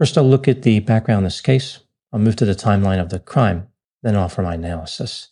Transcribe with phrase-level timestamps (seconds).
[0.00, 1.80] First, I'll look at the background of this case.
[2.10, 3.68] I'll move to the timeline of the crime,
[4.02, 5.28] then offer my analysis.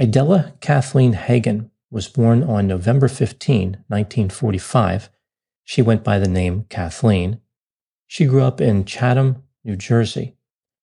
[0.00, 5.10] Idella Kathleen Hagen was born on November 15, 1945.
[5.64, 7.40] She went by the name Kathleen.
[8.06, 10.36] She grew up in Chatham, New Jersey.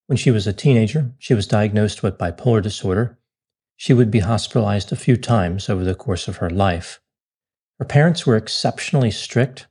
[0.07, 3.17] When she was a teenager, she was diagnosed with bipolar disorder.
[3.77, 6.99] She would be hospitalized a few times over the course of her life.
[7.79, 9.67] Her parents were exceptionally strict.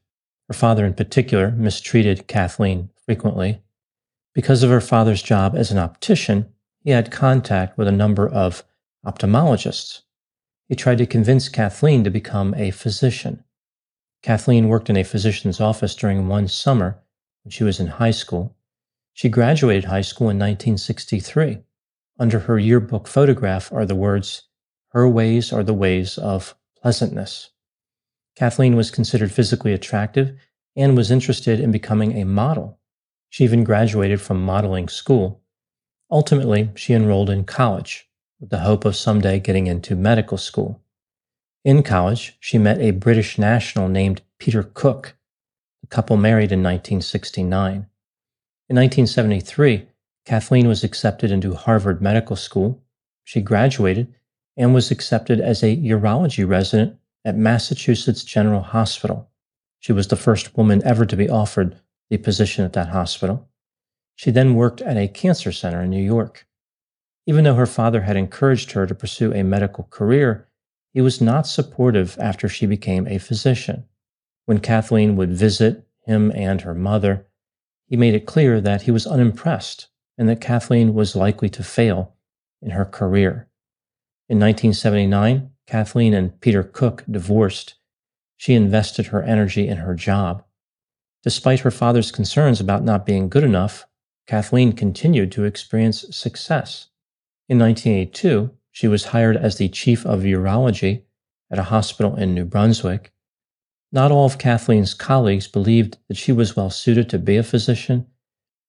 [0.48, 3.62] Her father, in particular, mistreated Kathleen frequently.
[4.34, 8.64] Because of her father's job as an optician, he had contact with a number of
[9.05, 10.03] ophthalmologists.
[10.69, 13.45] He tried to convince Kathleen to become a physician.
[14.22, 16.98] Kathleen worked in a physician's office during one summer
[17.44, 18.56] when she was in high school.
[19.12, 21.59] She graduated high school in 1963.
[22.19, 24.44] Under her yearbook photograph are the words,
[24.89, 27.50] Her ways are the ways of pleasantness.
[28.34, 30.39] Kathleen was considered physically attractive
[30.77, 32.78] and was interested in becoming a model.
[33.30, 35.42] She even graduated from modeling school.
[36.10, 38.08] Ultimately, she enrolled in college
[38.41, 40.80] with the hope of someday getting into medical school.
[41.64, 45.16] In college, she met a British national named Peter Cook.
[45.83, 47.86] The couple married in 1969.
[48.70, 49.88] In 1973,
[50.25, 52.82] Kathleen was accepted into Harvard Medical School.
[53.25, 54.14] She graduated
[54.56, 59.30] and was accepted as a urology resident at Massachusetts General Hospital.
[59.79, 63.48] She was the first woman ever to be offered the position at that hospital.
[64.17, 66.47] She then worked at a cancer center in New York.
[67.27, 70.49] Even though her father had encouraged her to pursue a medical career,
[70.93, 73.84] he was not supportive after she became a physician.
[74.47, 77.27] When Kathleen would visit him and her mother,
[77.87, 82.17] he made it clear that he was unimpressed and that Kathleen was likely to fail
[82.61, 83.49] in her career.
[84.28, 87.75] In 1979, Kathleen and Peter Cook divorced.
[88.38, 90.44] She invested her energy in her job.
[91.25, 93.87] Despite her father's concerns about not being good enough,
[94.26, 96.88] Kathleen continued to experience success.
[97.49, 101.03] In 1982, she was hired as the chief of urology
[101.50, 103.12] at a hospital in New Brunswick.
[103.91, 108.06] Not all of Kathleen's colleagues believed that she was well suited to be a physician.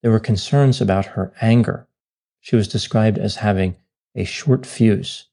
[0.01, 1.87] There were concerns about her anger.
[2.39, 3.75] She was described as having
[4.15, 5.27] a short fuse.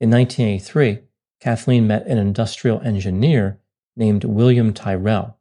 [0.00, 0.98] In 1983,
[1.40, 3.58] Kathleen met an industrial engineer
[3.96, 5.36] named William Tyrrell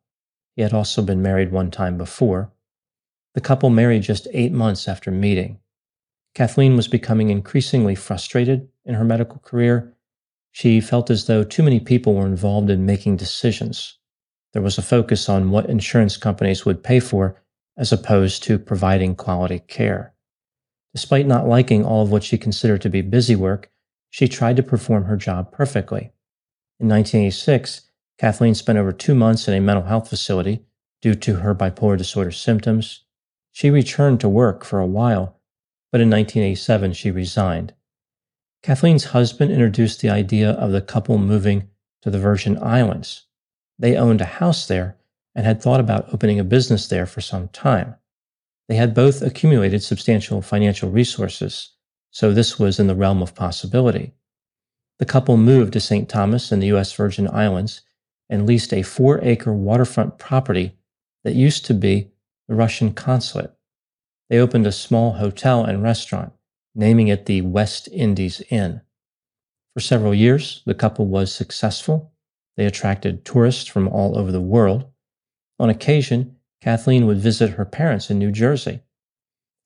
[0.56, 2.52] he had also been married one time before.
[3.34, 5.60] The couple married just eight months after meeting.
[6.34, 9.94] Kathleen was becoming increasingly frustrated in her medical career.
[10.52, 13.98] She felt as though too many people were involved in making decisions.
[14.54, 17.42] There was a focus on what insurance companies would pay for
[17.78, 20.14] as opposed to providing quality care.
[20.94, 23.70] Despite not liking all of what she considered to be busy work,
[24.16, 26.09] she tried to perform her job perfectly.
[26.80, 27.81] In 1986,
[28.18, 30.64] Kathleen spent over two months in a mental health facility
[31.02, 33.03] due to her bipolar disorder symptoms.
[33.52, 35.42] She returned to work for a while,
[35.92, 37.74] but in 1987 she resigned.
[38.64, 41.68] Kathleen's husband introduced the idea of the couple moving
[42.02, 43.26] to the Virgin Islands.
[43.78, 44.96] They owned a house there
[45.36, 47.96] and had thought about opening a business there for some time.
[48.70, 51.75] They had both accumulated substantial financial resources,
[52.16, 54.14] so this was in the realm of possibility.
[55.00, 56.08] The couple moved to St.
[56.08, 56.94] Thomas in the U.S.
[56.94, 57.81] Virgin Islands
[58.30, 60.78] and leased a four acre waterfront property
[61.26, 62.12] that used to be
[62.48, 63.52] the Russian consulate.
[64.30, 66.31] They opened a small hotel and restaurant,
[66.74, 68.80] naming it the West Indies Inn.
[69.74, 72.14] For several years, the couple was successful.
[72.56, 74.85] They attracted tourists from all over the world.
[75.59, 78.84] On occasion, Kathleen would visit her parents in New Jersey.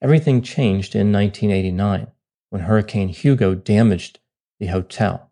[0.02, 2.08] Everything changed in 1989
[2.50, 4.20] when Hurricane Hugo damaged
[4.60, 5.32] the hotel.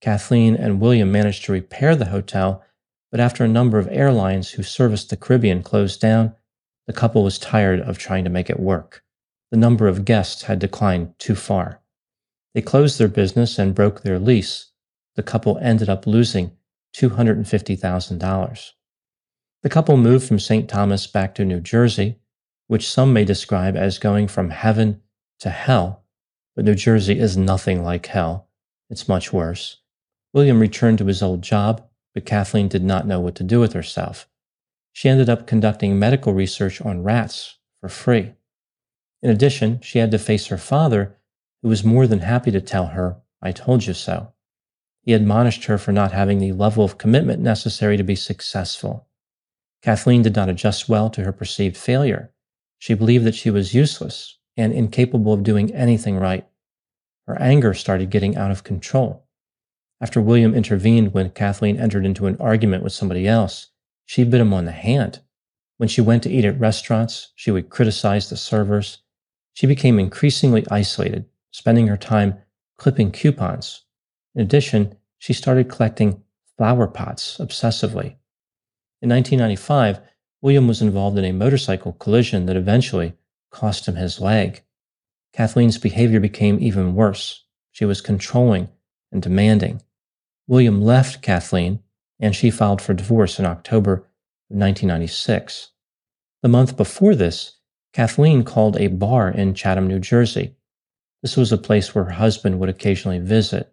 [0.00, 2.64] Kathleen and William managed to repair the hotel,
[3.10, 6.34] but after a number of airlines who serviced the Caribbean closed down,
[6.86, 9.04] the couple was tired of trying to make it work.
[9.50, 11.80] The number of guests had declined too far.
[12.54, 14.72] They closed their business and broke their lease.
[15.16, 16.52] The couple ended up losing
[16.96, 18.70] $250,000.
[19.62, 20.68] The couple moved from St.
[20.68, 22.18] Thomas back to New Jersey,
[22.68, 25.02] which some may describe as going from heaven
[25.40, 26.04] to hell,
[26.58, 28.48] but New Jersey is nothing like hell.
[28.90, 29.76] It's much worse.
[30.32, 33.74] William returned to his old job, but Kathleen did not know what to do with
[33.74, 34.28] herself.
[34.92, 38.32] She ended up conducting medical research on rats for free.
[39.22, 41.16] In addition, she had to face her father,
[41.62, 44.32] who was more than happy to tell her, I told you so.
[45.02, 49.06] He admonished her for not having the level of commitment necessary to be successful.
[49.80, 52.32] Kathleen did not adjust well to her perceived failure.
[52.80, 56.46] She believed that she was useless and incapable of doing anything right.
[57.26, 59.26] Her anger started getting out of control.
[60.00, 63.68] After William intervened when Kathleen entered into an argument with somebody else,
[64.04, 65.20] she bit him on the hand.
[65.76, 68.98] When she went to eat at restaurants, she would criticize the servers.
[69.54, 72.38] She became increasingly isolated, spending her time
[72.78, 73.84] clipping coupons.
[74.34, 76.22] In addition, she started collecting
[76.56, 78.16] flower pots obsessively.
[79.02, 80.00] In 1995,
[80.42, 83.14] William was involved in a motorcycle collision that eventually
[83.50, 84.62] cost him his leg.
[85.32, 87.44] Kathleen's behavior became even worse.
[87.72, 88.68] She was controlling
[89.12, 89.82] and demanding.
[90.46, 91.80] William left Kathleen,
[92.18, 94.00] and she filed for divorce in October of
[94.56, 95.70] 1996.
[96.42, 97.58] The month before this,
[97.92, 100.56] Kathleen called a bar in Chatham, New Jersey.
[101.22, 103.72] This was a place where her husband would occasionally visit.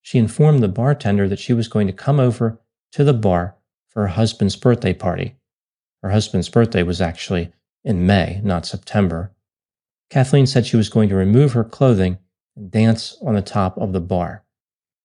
[0.00, 2.60] She informed the bartender that she was going to come over
[2.92, 3.56] to the bar
[3.88, 5.36] for her husband's birthday party.
[6.02, 7.52] Her husband's birthday was actually
[7.84, 9.32] in May, not September.
[10.10, 12.18] Kathleen said she was going to remove her clothing
[12.56, 14.44] and dance on the top of the bar.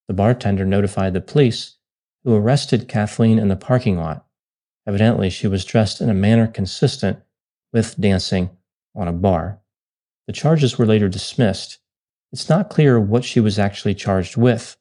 [0.08, 1.78] The bartender notified the police,
[2.24, 4.26] who arrested Kathleen in the parking lot.
[4.86, 7.20] Evidently, she was dressed in a manner consistent
[7.74, 8.50] with dancing
[8.96, 9.60] on a bar.
[10.28, 11.80] The charges were later dismissed.
[12.32, 14.78] It's not clear what she was actually charged with.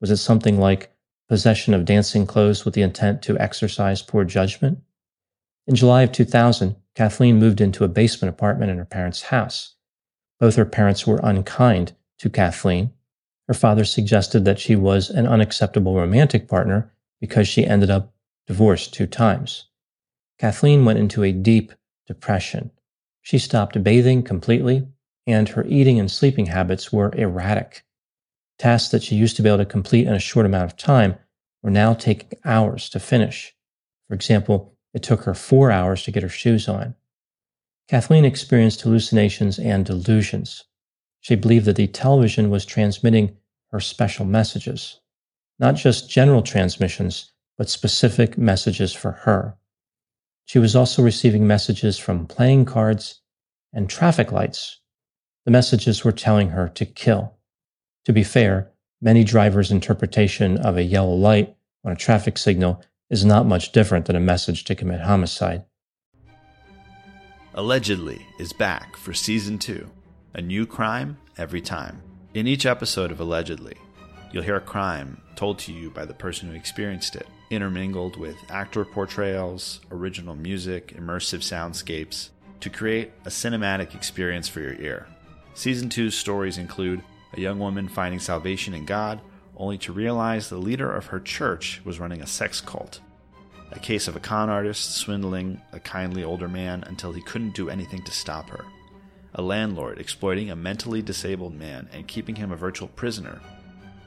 [0.00, 0.92] Was it something like
[1.28, 4.78] possession of dancing clothes with the intent to exercise poor judgment?
[5.66, 9.74] In July of 2000, Kathleen moved into a basement apartment in her parents' house.
[10.38, 12.92] Both her parents were unkind to Kathleen
[13.48, 18.14] her father suggested that she was an unacceptable romantic partner because she ended up
[18.46, 19.66] divorced two times.
[20.38, 21.72] Kathleen went into a deep
[22.06, 22.70] depression.
[23.22, 24.86] She stopped bathing completely,
[25.26, 27.84] and her eating and sleeping habits were erratic.
[28.58, 31.16] Tasks that she used to be able to complete in a short amount of time
[31.62, 33.54] were now taking hours to finish.
[34.08, 36.94] For example, it took her four hours to get her shoes on.
[37.88, 40.64] Kathleen experienced hallucinations and delusions.
[41.20, 43.36] She believed that the television was transmitting
[43.72, 45.00] her special messages,
[45.58, 49.56] not just general transmissions, but specific messages for her.
[50.44, 53.20] She was also receiving messages from playing cards
[53.72, 54.80] and traffic lights.
[55.44, 57.36] The messages were telling her to kill.
[58.04, 58.70] To be fair,
[59.00, 64.06] many drivers' interpretation of a yellow light on a traffic signal is not much different
[64.06, 65.64] than a message to commit homicide.
[67.54, 69.88] Allegedly is back for season two.
[70.32, 72.02] A new crime every time.
[72.32, 73.76] In each episode of Allegedly,
[74.32, 78.36] you'll hear a crime told to you by the person who experienced it, intermingled with
[78.48, 82.30] actor portrayals, original music, immersive soundscapes,
[82.60, 85.06] to create a cinematic experience for your ear.
[85.54, 87.02] Season 2's stories include
[87.34, 89.20] a young woman finding salvation in God,
[89.56, 93.00] only to realize the leader of her church was running a sex cult.
[93.72, 97.68] A case of a con artist swindling a kindly older man until he couldn't do
[97.68, 98.64] anything to stop her
[99.34, 103.40] a landlord exploiting a mentally disabled man and keeping him a virtual prisoner,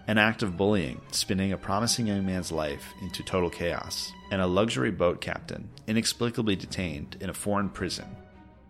[0.07, 4.47] an act of bullying spinning a promising young man's life into total chaos, and a
[4.47, 8.07] luxury boat captain inexplicably detained in a foreign prison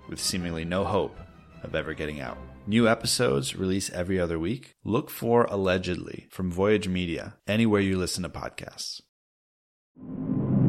[0.10, 1.19] with seemingly no hope
[1.62, 2.38] of ever getting out.
[2.69, 4.75] New episodes release every other week.
[4.83, 9.00] Look for Allegedly from Voyage Media anywhere you listen to podcasts.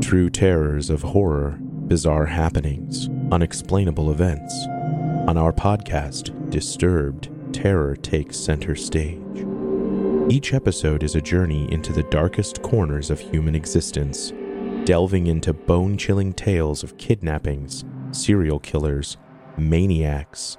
[0.00, 4.54] True terrors of horror, bizarre happenings, unexplainable events.
[5.26, 9.44] On our podcast, Disturbed, terror takes center stage.
[10.30, 14.32] Each episode is a journey into the darkest corners of human existence,
[14.84, 19.16] delving into bone chilling tales of kidnappings, serial killers,
[19.56, 20.58] maniacs,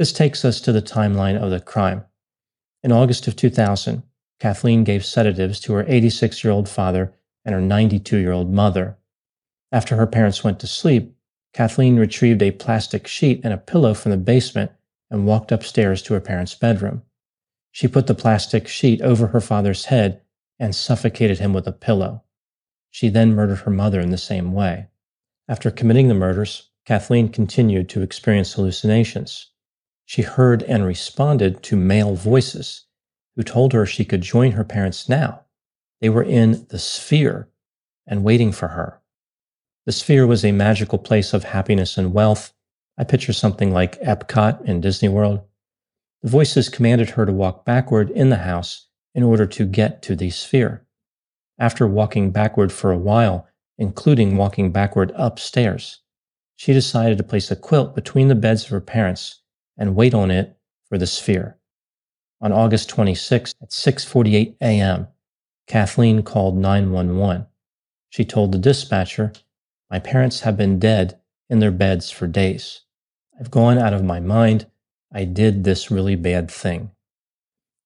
[0.00, 2.06] This takes us to the timeline of the crime.
[2.82, 4.02] In August of 2000,
[4.38, 7.12] Kathleen gave sedatives to her 86 year old father
[7.44, 8.96] and her 92 year old mother.
[9.70, 11.14] After her parents went to sleep,
[11.52, 14.72] Kathleen retrieved a plastic sheet and a pillow from the basement
[15.10, 17.02] and walked upstairs to her parents' bedroom.
[17.70, 20.22] She put the plastic sheet over her father's head
[20.58, 22.22] and suffocated him with a pillow.
[22.90, 24.86] She then murdered her mother in the same way.
[25.46, 29.50] After committing the murders, Kathleen continued to experience hallucinations.
[30.10, 32.86] She heard and responded to male voices
[33.36, 35.44] who told her she could join her parents now.
[36.00, 37.48] They were in the sphere
[38.08, 39.00] and waiting for her.
[39.86, 42.52] The sphere was a magical place of happiness and wealth.
[42.98, 45.42] I picture something like Epcot in Disney World.
[46.22, 50.16] The voices commanded her to walk backward in the house in order to get to
[50.16, 50.84] the sphere.
[51.56, 53.46] After walking backward for a while,
[53.78, 56.00] including walking backward upstairs,
[56.56, 59.36] she decided to place a quilt between the beds of her parents
[59.80, 61.58] and wait on it for the sphere.
[62.40, 65.08] On August 26 at 6:48 a.m.,
[65.66, 67.46] Kathleen called 911.
[68.10, 69.32] She told the dispatcher,
[69.90, 71.18] "My parents have been dead
[71.48, 72.82] in their beds for days.
[73.38, 74.66] I've gone out of my mind.
[75.12, 76.92] I did this really bad thing."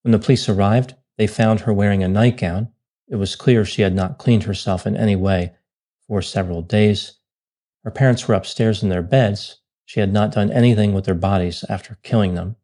[0.03, 2.69] When the police arrived, they found her wearing a nightgown.
[3.07, 5.55] It was clear she had not cleaned herself in any way
[6.07, 7.19] for several days.
[7.85, 9.61] Her parents were upstairs in their beds.
[9.85, 12.57] She had not done anything with their bodies after killing them.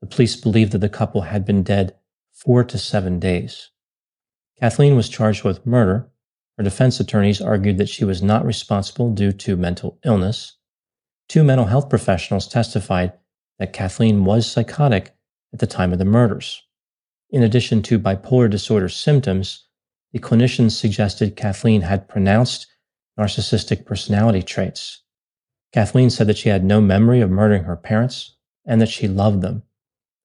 [0.00, 1.96] The police believed that the couple had been dead
[2.32, 3.70] four to seven days.
[4.58, 6.10] Kathleen was charged with murder.
[6.56, 10.56] Her defense attorneys argued that she was not responsible due to mental illness.
[11.28, 13.12] Two mental health professionals testified
[13.58, 15.14] that Kathleen was psychotic
[15.52, 16.62] at the time of the murders.
[17.30, 19.66] In addition to bipolar disorder symptoms,
[20.12, 22.66] the clinicians suggested Kathleen had pronounced
[23.18, 25.01] narcissistic personality traits.
[25.72, 29.40] Kathleen said that she had no memory of murdering her parents and that she loved
[29.40, 29.62] them.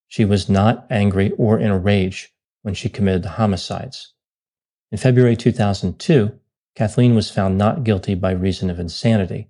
[0.07, 4.13] She was not angry or in a rage when she committed the homicides.
[4.91, 6.37] In February 2002,
[6.75, 9.49] Kathleen was found not guilty by reason of insanity.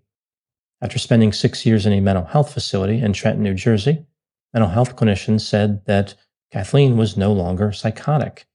[0.81, 4.05] After spending six years in a mental health facility in Trenton, New Jersey,
[4.53, 6.13] mental health clinicians said that
[6.51, 8.47] Kathleen was no longer psychotic.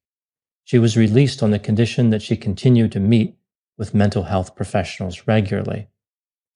[0.64, 3.36] She was released on the condition that she continued to meet
[3.76, 5.88] with mental health professionals regularly.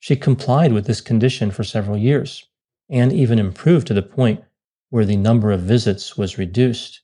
[0.00, 2.46] She complied with this condition for several years
[2.88, 4.44] and even improved to the point
[4.90, 7.00] where the number of visits was reduced.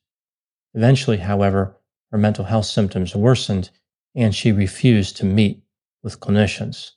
[0.75, 1.77] Eventually, however,
[2.11, 3.71] her mental health symptoms worsened
[4.15, 5.63] and she refused to meet
[6.03, 6.93] with clinicians.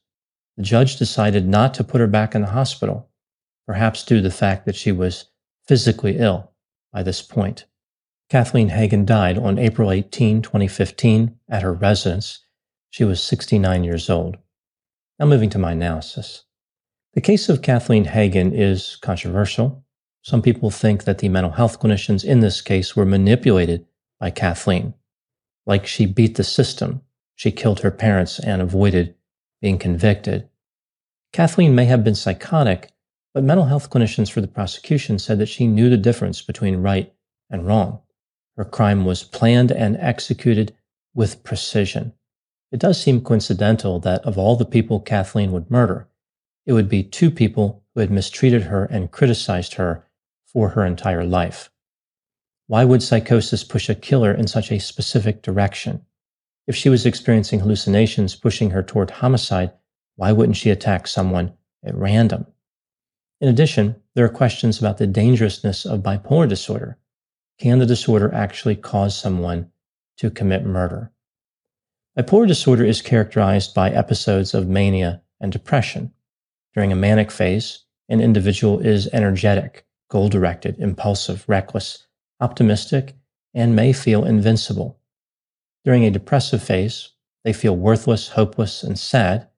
[0.58, 3.10] The judge decided not to put her back in the hospital,
[3.66, 5.26] perhaps due to the fact that she was
[5.68, 6.52] physically ill
[6.94, 7.66] by this point.
[8.30, 12.46] Kathleen Hagen died on April 18, 2015, at her residence.
[12.90, 14.38] She was 69 years old.
[15.20, 16.44] Now, moving to my analysis.
[17.14, 19.86] The case of Kathleen Hagen is controversial.
[20.22, 23.86] Some people think that the mental health clinicians in this case were manipulated
[24.20, 24.94] by Kathleen.
[25.66, 27.02] Like she beat the system,
[27.36, 29.16] she killed her parents and avoided
[29.62, 30.50] being convicted.
[31.32, 32.92] Kathleen may have been psychotic,
[33.34, 37.14] but mental health clinicians for the prosecution said that she knew the difference between right
[37.50, 38.02] and wrong.
[38.58, 40.76] Her crime was planned and executed
[41.14, 42.14] with precision.
[42.72, 46.08] It does seem coincidental that of all the people Kathleen would murder,
[46.66, 50.06] it would be two people who had mistreated her and criticized her
[50.46, 51.70] for her entire life.
[52.68, 56.06] Why would psychosis push a killer in such a specific direction?
[56.68, 59.72] If she was experiencing hallucinations pushing her toward homicide,
[60.16, 61.54] why wouldn't she attack someone
[61.84, 62.48] at random?
[63.40, 66.98] In addition, there are questions about the dangerousness of bipolar disorder.
[67.60, 69.70] Can the disorder actually cause someone
[70.18, 71.12] to commit murder?
[72.18, 76.14] Bipolar disorder is characterized by episodes of mania and depression.
[76.74, 82.08] During a manic phase, an individual is energetic, goal directed, impulsive, reckless,
[82.40, 83.16] optimistic,
[83.54, 84.98] and may feel invincible.
[85.84, 87.10] During a depressive phase,
[87.44, 89.50] they feel worthless, hopeless, and sad,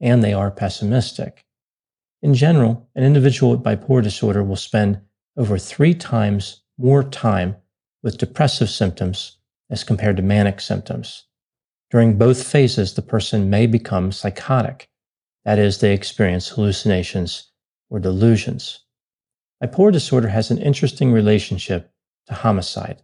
[0.00, 1.44] and they are pessimistic.
[2.22, 5.00] In general, an individual with bipolar disorder will spend
[5.36, 7.56] over three times more time
[8.04, 11.24] with depressive symptoms as compared to manic symptoms.
[11.90, 14.88] During both phases, the person may become psychotic.
[15.44, 17.52] That is, they experience hallucinations
[17.90, 18.80] or delusions.
[19.62, 21.92] Bipolar disorder has an interesting relationship
[22.26, 23.02] to homicide.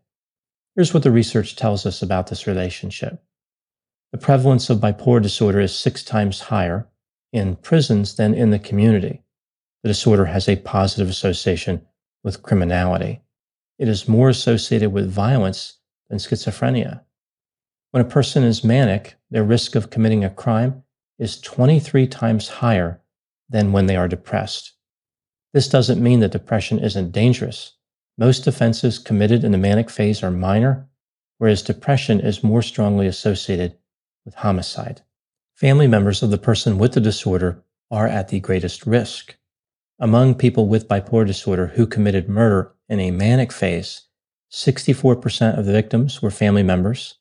[0.75, 3.23] Here's what the research tells us about this relationship.
[4.13, 6.89] The prevalence of bipolar disorder is six times higher
[7.33, 9.23] in prisons than in the community.
[9.83, 11.87] The disorder has a positive association
[12.25, 13.23] with criminality.
[13.79, 17.03] It is more associated with violence than schizophrenia.
[17.91, 20.85] When a person is manic, their risk of committing a crime
[21.19, 23.03] is 23 times higher
[23.49, 24.75] than when they are depressed.
[25.53, 27.73] This doesn't mean that depression isn't dangerous.
[28.17, 30.89] Most offenses committed in the manic phase are minor,
[31.39, 33.77] whereas depression is more strongly associated
[34.25, 35.03] with homicide.
[35.55, 39.37] Family members of the person with the disorder are at the greatest risk.
[39.99, 44.03] Among people with bipolar disorder who committed murder in a manic phase,
[44.53, 47.17] 64% of the victims were family members.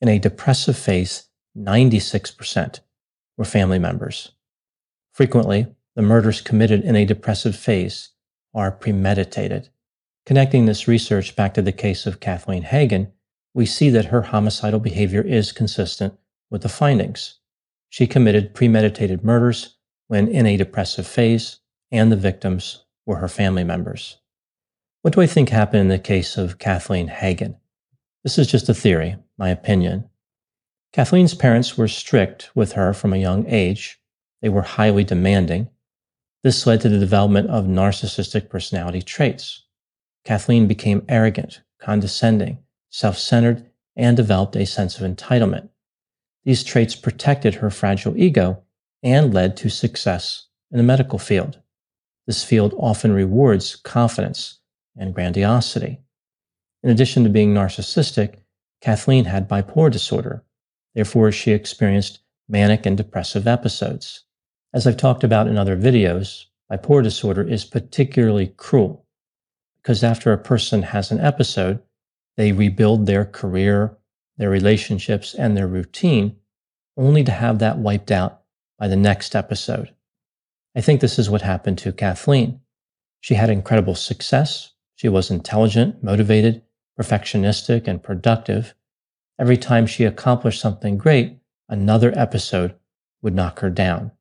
[0.00, 2.80] In a depressive phase, 96%
[3.36, 4.32] were family members.
[5.12, 8.10] Frequently, the murders committed in a depressive phase
[8.54, 9.68] are premeditated.
[10.24, 13.12] Connecting this research back to the case of Kathleen Hagen,
[13.52, 16.14] we see that her homicidal behavior is consistent
[16.50, 17.38] with the findings.
[17.88, 19.76] She committed premeditated murders
[20.06, 21.58] when in a depressive phase,
[21.92, 24.18] and the victims were her family members.
[25.02, 27.56] What do I think happened in the case of Kathleen Hagen?
[28.22, 30.04] This is just a theory, my opinion.
[30.92, 33.98] Kathleen's parents were strict with her from a young age.
[34.42, 35.70] They were highly demanding.
[36.42, 39.64] This led to the development of narcissistic personality traits.
[40.24, 42.58] Kathleen became arrogant, condescending,
[42.90, 43.66] self centered,
[43.96, 45.70] and developed a sense of entitlement.
[46.44, 48.62] These traits protected her fragile ego
[49.02, 51.58] and led to success in the medical field.
[52.26, 54.58] This field often rewards confidence
[54.96, 56.00] and grandiosity.
[56.82, 58.36] In addition to being narcissistic,
[58.80, 60.44] Kathleen had bipolar disorder.
[60.94, 64.24] Therefore, she experienced manic and depressive episodes.
[64.72, 69.06] As I've talked about in other videos, bipolar disorder is particularly cruel
[69.82, 71.80] because after a person has an episode,
[72.36, 73.96] they rebuild their career,
[74.36, 76.36] their relationships, and their routine
[76.96, 78.42] only to have that wiped out
[78.78, 79.94] by the next episode.
[80.76, 82.60] I think this is what happened to Kathleen.
[83.20, 84.72] She had incredible success.
[84.94, 86.62] She was intelligent, motivated,
[87.00, 88.74] perfectionistic, and productive.
[89.38, 91.38] Every time she accomplished something great,
[91.68, 92.74] another episode
[93.22, 94.12] would knock her down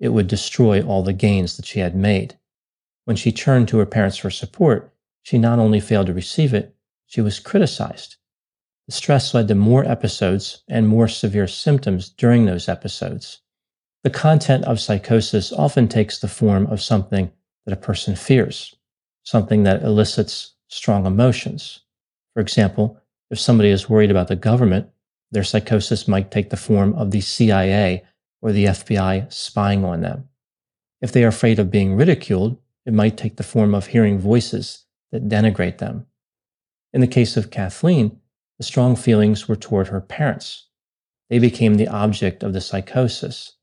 [0.00, 2.38] it would destroy all the gains that she had made.
[3.04, 4.92] When she turned to her parents for support,
[5.22, 6.74] she not only failed to receive it,
[7.06, 8.16] she was criticized.
[8.86, 13.40] The stress led to more episodes and more severe symptoms during those episodes.
[14.04, 17.32] The content of psychosis often takes the form of something
[17.66, 18.74] that a person fears,
[19.24, 21.80] something that elicits strong emotions.
[22.34, 24.88] For example, if somebody is worried about the government,
[25.30, 28.04] their psychosis might take the form of the CIA
[28.40, 30.28] or the FBI spying on them.
[31.00, 34.86] If they are afraid of being ridiculed, it might take the form of hearing voices
[35.12, 36.06] that denigrate them.
[36.92, 38.18] In the case of Kathleen,
[38.56, 40.68] the strong feelings were toward her parents.
[41.28, 43.56] They became the object of the psychosis.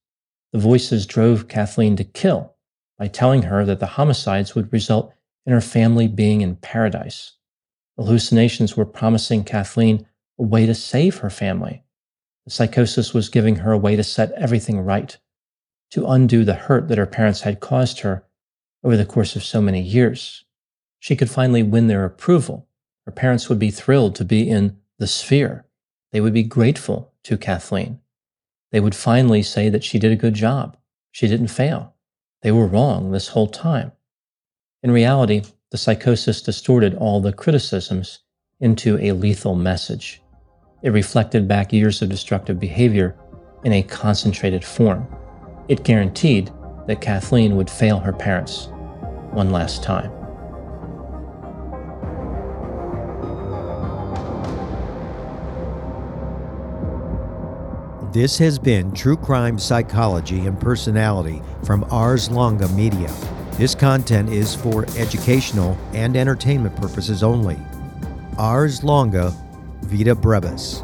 [0.54, 2.56] The voices drove Kathleen to kill
[2.98, 5.14] by telling her that the homicides would result
[5.46, 7.34] in her family being in paradise.
[7.98, 10.06] Hallucinations were promising Kathleen
[10.38, 11.84] a way to save her family.
[12.46, 15.18] The psychosis was giving her a way to set everything right,
[15.92, 18.26] to undo the hurt that her parents had caused her
[18.84, 20.44] over the course of so many years.
[21.00, 22.68] She could finally win their approval.
[23.06, 25.66] Her parents would be thrilled to be in the sphere.
[26.12, 28.00] They would be grateful to Kathleen.
[28.72, 30.78] They would finally say that she did a good job.
[31.12, 31.94] She didn't fail.
[32.42, 33.94] They were wrong this whole time.
[34.84, 38.20] In reality, the psychosis distorted all the criticisms
[38.60, 40.22] into a lethal message.
[40.84, 43.18] It reflected back years of destructive behavior
[43.64, 45.08] in a concentrated form.
[45.68, 46.52] It guaranteed
[46.88, 48.68] that Kathleen would fail her parents
[49.32, 50.12] one last time.
[58.14, 63.14] This has been True Crime Psychology and Personality from Ars Longa Media.
[63.58, 67.58] This content is for educational and entertainment purposes only.
[68.38, 69.34] Ars Longa
[69.84, 70.84] Vita Brevis.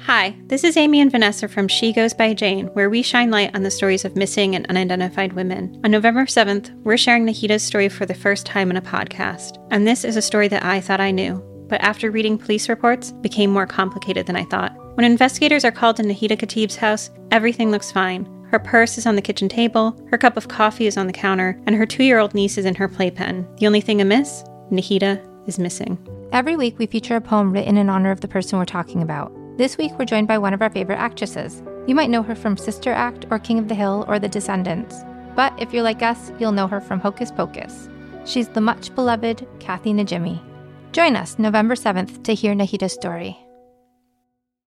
[0.00, 3.54] Hi, this is Amy and Vanessa from She Goes by Jane, where we shine light
[3.54, 5.80] on the stories of missing and unidentified women.
[5.82, 9.86] On November 7th, we're sharing Nahida's story for the first time in a podcast, and
[9.86, 13.50] this is a story that I thought I knew, but after reading police reports, became
[13.50, 14.74] more complicated than I thought.
[14.96, 18.26] When investigators are called to Nahida Khatib's house, everything looks fine.
[18.50, 21.60] Her purse is on the kitchen table, her cup of coffee is on the counter,
[21.66, 23.46] and her two year old niece is in her playpen.
[23.58, 24.42] The only thing amiss?
[24.70, 25.98] Nahida is missing.
[26.32, 29.32] Every week, we feature a poem written in honor of the person we're talking about.
[29.56, 31.62] This week, we're joined by one of our favorite actresses.
[31.86, 34.96] You might know her from Sister Act or King of the Hill or The Descendants.
[35.34, 37.88] But if you're like us, you'll know her from Hocus Pocus.
[38.24, 40.47] She's the much beloved Kathy Najimy.
[40.92, 43.47] Join us November 7th to hear Nahida's story.